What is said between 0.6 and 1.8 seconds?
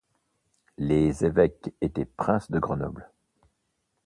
Les évêques